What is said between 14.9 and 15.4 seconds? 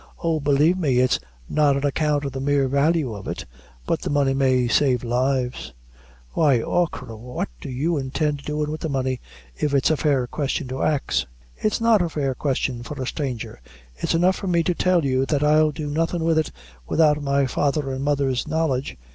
you